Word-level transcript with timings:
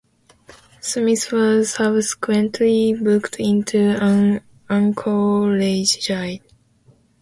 Smith 0.81 1.31
was 1.31 1.73
subsequently 1.75 2.95
booked 2.99 3.39
into 3.39 3.77
an 4.03 4.41
Anchorage 4.67 5.99
jail. 6.07 6.39